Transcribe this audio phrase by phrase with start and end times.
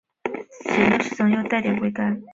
[0.63, 2.23] 咸度适中又带点微甘